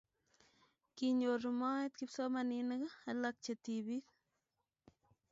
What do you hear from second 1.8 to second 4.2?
kipsomaninik alak che tibik